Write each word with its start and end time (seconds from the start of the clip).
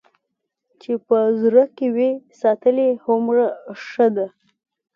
چې 0.81 0.91
په 1.07 1.17
زړه 1.41 1.63
کې 1.75 1.87
وي 1.95 2.11
ساتلې 2.41 2.89
هومره 3.05 3.45
ښه 3.85 4.07
ده. 4.15 4.27